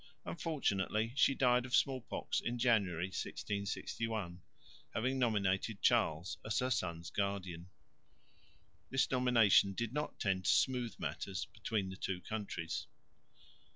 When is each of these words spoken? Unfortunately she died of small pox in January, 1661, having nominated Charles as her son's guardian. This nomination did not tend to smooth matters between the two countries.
Unfortunately 0.25 1.13
she 1.15 1.35
died 1.35 1.63
of 1.63 1.75
small 1.75 2.01
pox 2.01 2.39
in 2.39 2.57
January, 2.57 3.09
1661, 3.09 4.41
having 4.95 5.19
nominated 5.19 5.79
Charles 5.83 6.39
as 6.43 6.57
her 6.57 6.71
son's 6.71 7.11
guardian. 7.11 7.69
This 8.89 9.11
nomination 9.11 9.73
did 9.73 9.93
not 9.93 10.19
tend 10.19 10.45
to 10.45 10.51
smooth 10.51 10.95
matters 10.97 11.45
between 11.45 11.89
the 11.89 11.97
two 11.97 12.19
countries. 12.21 12.87